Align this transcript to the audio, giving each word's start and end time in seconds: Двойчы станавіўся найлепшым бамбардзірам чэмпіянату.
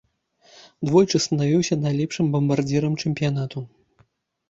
Двойчы 0.89 1.17
станавіўся 1.27 1.79
найлепшым 1.83 2.25
бамбардзірам 2.39 2.93
чэмпіянату. 3.01 3.59